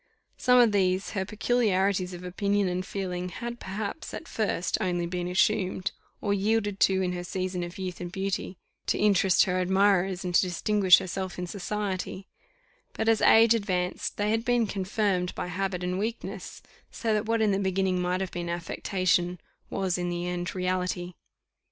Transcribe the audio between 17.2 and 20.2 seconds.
what in the beginning might have been affectation, was in